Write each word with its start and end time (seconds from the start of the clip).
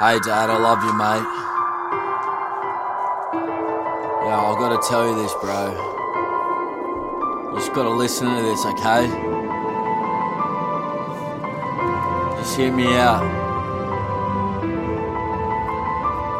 Hey, 0.00 0.18
Dad, 0.20 0.48
I 0.48 0.56
love 0.56 0.82
you, 0.82 0.94
mate. 0.96 1.28
Yeah, 4.24 4.40
I've 4.40 4.56
gotta 4.58 4.80
tell 4.88 5.06
you 5.06 5.14
this, 5.14 5.34
bro. 5.42 5.76
You 7.52 7.58
just 7.58 7.74
gotta 7.74 7.90
listen 7.90 8.34
to 8.34 8.40
this, 8.40 8.64
okay? 8.64 9.06
Just 12.40 12.56
hear 12.56 12.72
me 12.72 12.86
out. 12.96 13.20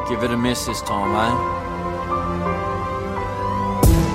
Give 0.08 0.22
it 0.22 0.30
a 0.30 0.38
miss 0.38 0.64
this 0.64 0.80
time, 0.80 1.12
mate. 1.12 1.60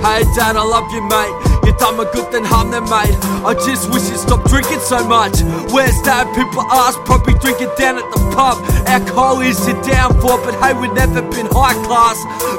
Hey 0.02 0.24
dad, 0.34 0.56
I 0.56 0.64
love 0.64 0.90
you 0.90 1.02
mate 1.08 1.55
Done 1.78 1.96
more 1.96 2.10
good 2.12 2.32
than 2.32 2.44
harm 2.44 2.70
then 2.70 2.84
mate. 2.88 3.12
I 3.44 3.52
just 3.54 3.92
wish 3.92 4.08
you 4.08 4.16
stopped 4.16 4.48
drinking 4.48 4.80
so 4.80 5.06
much. 5.06 5.40
Where's 5.72 5.96
that? 6.08 6.24
People 6.32 6.62
ask, 6.72 6.98
probably 7.04 7.34
drinking 7.38 7.70
down 7.76 8.00
at 8.00 8.08
the 8.10 8.20
pub. 8.32 8.56
Alcohol 8.88 9.40
is 9.40 9.60
your 9.68 9.80
downfall, 9.82 10.40
but 10.40 10.56
hey 10.64 10.72
we've 10.72 10.92
never 10.94 11.20
been 11.20 11.46
high 11.52 11.76
class. 11.84 12.16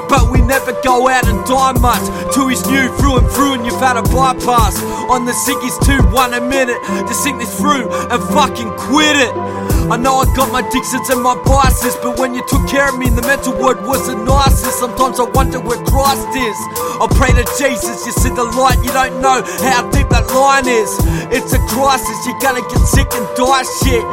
But 0.08 0.30
we 0.30 0.40
never 0.40 0.72
go 0.82 1.08
out 1.08 1.26
and 1.26 1.44
die 1.46 1.74
much. 1.82 2.04
Two 2.34 2.48
is 2.48 2.64
new 2.66 2.86
through 2.98 3.18
and 3.18 3.28
through 3.34 3.54
and 3.58 3.66
you've 3.66 3.82
had 3.82 3.96
a 3.96 4.02
bypass. 4.14 4.78
On 5.10 5.24
the 5.24 5.32
sickies 5.32 5.76
two, 5.84 5.98
one 6.14 6.34
a 6.34 6.40
minute 6.40 6.78
To 7.08 7.14
sink 7.14 7.38
this 7.38 7.54
through 7.58 7.90
and 7.90 8.22
fucking 8.34 8.70
quit 8.76 9.16
it 9.16 9.77
I 9.88 9.96
know 9.96 10.20
I 10.20 10.28
got 10.36 10.52
my 10.52 10.60
addictions 10.60 11.08
and 11.08 11.22
my 11.22 11.32
biases, 11.48 11.96
but 12.04 12.20
when 12.20 12.34
you 12.34 12.44
took 12.46 12.68
care 12.68 12.92
of 12.92 12.98
me, 12.98 13.08
the 13.08 13.22
mental 13.22 13.56
word 13.56 13.80
was 13.88 14.04
the 14.06 14.20
nicest. 14.20 14.78
Sometimes 14.78 15.18
I 15.18 15.24
wonder 15.32 15.60
where 15.64 15.80
Christ 15.88 16.28
is. 16.36 16.58
I 17.00 17.08
pray 17.16 17.32
to 17.32 17.44
Jesus, 17.56 18.04
you 18.04 18.12
see 18.12 18.28
the 18.28 18.44
light, 18.44 18.76
you 18.84 18.92
don't 18.92 19.16
know 19.24 19.40
how 19.64 19.88
deep 19.88 20.12
that 20.12 20.28
line 20.28 20.68
is. 20.68 20.92
It's 21.32 21.56
a 21.56 21.60
crisis, 21.72 22.20
you're 22.28 22.36
gonna 22.36 22.60
get 22.68 22.84
sick 22.84 23.08
and 23.16 23.24
die 23.32 23.64
shit. 23.80 24.04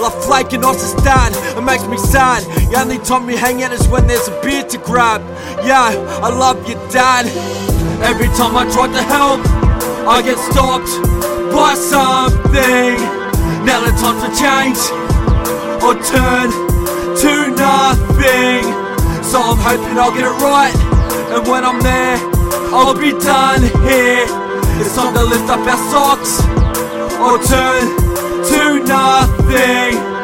Like 0.00 0.16
flaking 0.24 0.64
off 0.64 0.80
the 0.80 0.88
stand, 0.96 1.36
it 1.36 1.60
makes 1.60 1.84
me 1.84 1.98
sad. 1.98 2.40
The 2.72 2.80
only 2.80 2.96
time 2.96 3.26
we 3.26 3.36
hang 3.36 3.62
out 3.62 3.72
is 3.72 3.86
when 3.88 4.06
there's 4.06 4.28
a 4.28 4.34
beer 4.40 4.64
to 4.64 4.78
grab. 4.78 5.20
Yeah, 5.60 5.92
I 6.24 6.32
love 6.32 6.64
you, 6.64 6.80
dad. 6.88 7.28
Every 8.00 8.32
time 8.32 8.56
I 8.56 8.64
try 8.72 8.88
to 8.88 9.02
help, 9.04 9.44
I 10.08 10.24
get 10.24 10.40
stopped 10.48 10.88
by 11.52 11.76
something. 11.76 12.96
Now 13.68 13.84
the 13.84 13.92
time 14.00 14.16
to 14.24 14.30
change 14.32 14.80
or 15.88 15.94
turn 16.04 16.50
to 17.16 17.32
nothing. 17.56 18.62
So 19.24 19.40
I'm 19.40 19.56
hoping 19.56 19.96
I'll 19.96 20.12
get 20.12 20.24
it 20.24 20.36
right, 20.44 20.74
and 21.32 21.48
when 21.48 21.64
I'm 21.64 21.80
there, 21.80 22.18
I'll 22.74 22.92
be 22.92 23.12
done 23.12 23.62
here. 23.88 24.26
It's 24.80 24.94
time 24.94 25.14
to 25.14 25.24
lift 25.24 25.48
up 25.48 25.60
our 25.60 25.80
socks 25.88 26.42
or 27.24 27.38
turn 27.42 27.84
to 28.50 28.84
nothing. 28.84 30.18